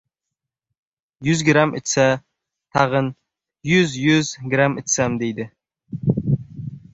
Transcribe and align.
Yuz 1.27 1.41
gramm 1.49 1.75
ichsa, 1.79 2.05
tag‘in 2.77 3.11
yuz-yuz 3.73 4.33
gramm 4.55 4.81
ichsam, 4.85 5.21
deydi. 5.25 5.47